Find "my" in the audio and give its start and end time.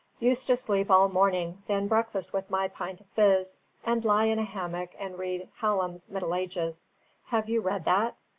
2.49-2.67